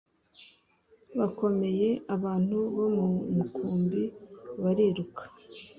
[1.17, 3.05] bakomeye abantu bo mu
[3.35, 4.01] mukumbi
[4.61, 5.23] bariruka